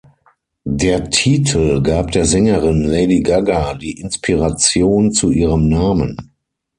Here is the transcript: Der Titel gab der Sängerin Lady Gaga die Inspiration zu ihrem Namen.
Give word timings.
Der 0.65 1.11
Titel 1.11 1.83
gab 1.83 2.09
der 2.11 2.25
Sängerin 2.25 2.81
Lady 2.85 3.21
Gaga 3.21 3.75
die 3.75 3.99
Inspiration 3.99 5.11
zu 5.11 5.29
ihrem 5.29 5.69
Namen. 5.69 6.31